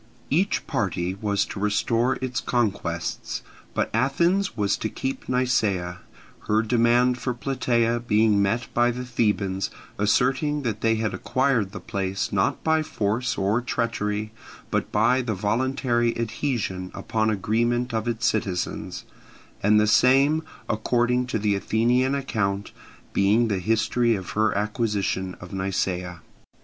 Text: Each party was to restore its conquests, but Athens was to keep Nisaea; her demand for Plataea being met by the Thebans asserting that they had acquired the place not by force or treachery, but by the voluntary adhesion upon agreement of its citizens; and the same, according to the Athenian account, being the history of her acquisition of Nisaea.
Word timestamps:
Each 0.31 0.65
party 0.65 1.13
was 1.13 1.45
to 1.45 1.59
restore 1.59 2.15
its 2.23 2.39
conquests, 2.39 3.43
but 3.75 3.91
Athens 3.93 4.57
was 4.57 4.75
to 4.77 4.89
keep 4.89 5.29
Nisaea; 5.29 5.99
her 6.47 6.63
demand 6.63 7.19
for 7.19 7.35
Plataea 7.35 7.99
being 7.99 8.41
met 8.41 8.65
by 8.73 8.89
the 8.89 9.05
Thebans 9.05 9.69
asserting 9.99 10.63
that 10.63 10.81
they 10.81 10.95
had 10.95 11.13
acquired 11.13 11.71
the 11.71 11.79
place 11.79 12.33
not 12.33 12.63
by 12.63 12.81
force 12.81 13.37
or 13.37 13.61
treachery, 13.61 14.31
but 14.71 14.91
by 14.91 15.21
the 15.21 15.35
voluntary 15.35 16.17
adhesion 16.17 16.89
upon 16.95 17.29
agreement 17.29 17.93
of 17.93 18.07
its 18.07 18.25
citizens; 18.25 19.05
and 19.61 19.79
the 19.79 19.85
same, 19.85 20.41
according 20.67 21.27
to 21.27 21.37
the 21.37 21.53
Athenian 21.53 22.15
account, 22.15 22.71
being 23.13 23.49
the 23.49 23.59
history 23.59 24.15
of 24.15 24.31
her 24.31 24.51
acquisition 24.57 25.35
of 25.39 25.53
Nisaea. 25.53 26.21